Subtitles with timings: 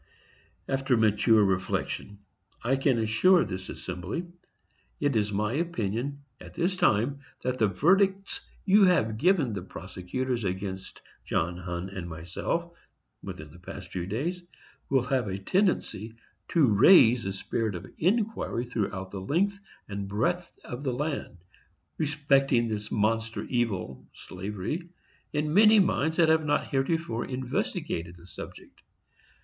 [0.67, 2.17] After mature reflection,
[2.63, 4.25] I can assure this assembly
[4.99, 10.43] it is my opinion at this time that the verdicts you have given the prosecutors
[10.43, 12.73] against John Hunn and myself,
[13.21, 14.41] within the past few days,
[14.89, 16.15] will have a tendency
[16.47, 21.37] to raise a spirit of inquiry throughout the length and breadth of the land,
[21.99, 24.89] respecting this monster evil (slavery),
[25.31, 28.81] in many minds that have not heretofore investigated the subject.